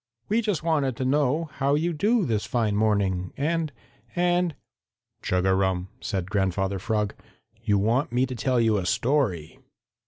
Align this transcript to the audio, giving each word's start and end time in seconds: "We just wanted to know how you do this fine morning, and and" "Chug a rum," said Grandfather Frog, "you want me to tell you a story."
"We 0.29 0.41
just 0.41 0.63
wanted 0.63 0.95
to 0.97 1.05
know 1.05 1.51
how 1.53 1.75
you 1.75 1.93
do 1.93 2.25
this 2.25 2.45
fine 2.45 2.75
morning, 2.75 3.31
and 3.37 3.71
and" 4.15 4.55
"Chug 5.21 5.45
a 5.45 5.53
rum," 5.53 5.89
said 5.99 6.31
Grandfather 6.31 6.79
Frog, 6.79 7.13
"you 7.63 7.77
want 7.77 8.11
me 8.11 8.25
to 8.25 8.33
tell 8.33 8.59
you 8.59 8.77
a 8.77 8.85
story." 8.87 9.59